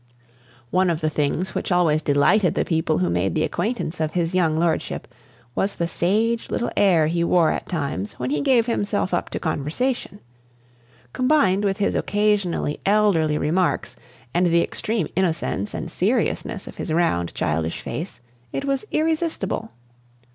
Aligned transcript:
One 0.71 0.89
of 0.89 0.99
the 0.99 1.11
things 1.11 1.53
which 1.53 1.71
always 1.71 2.01
delighted 2.01 2.55
the 2.55 2.65
people 2.65 2.97
who 2.97 3.07
made 3.11 3.35
the 3.35 3.43
acquaintance 3.43 3.99
of 3.99 4.13
his 4.13 4.33
young 4.33 4.57
lordship 4.57 5.07
was 5.53 5.75
the 5.75 5.87
sage 5.87 6.49
little 6.49 6.71
air 6.75 7.05
he 7.05 7.23
wore 7.23 7.51
at 7.51 7.69
times 7.69 8.13
when 8.13 8.31
he 8.31 8.41
gave 8.41 8.65
himself 8.65 9.13
up 9.13 9.29
to 9.29 9.39
conversation; 9.39 10.19
combined 11.13 11.63
with 11.63 11.77
his 11.77 11.93
occasionally 11.93 12.79
elderly 12.83 13.37
remarks 13.37 13.95
and 14.33 14.47
the 14.47 14.63
extreme 14.63 15.07
innocence 15.15 15.71
and 15.75 15.91
seriousness 15.91 16.65
of 16.67 16.77
his 16.77 16.91
round 16.91 17.35
childish 17.35 17.79
face, 17.79 18.21
it 18.51 18.65
was 18.65 18.83
irresistible. 18.91 19.69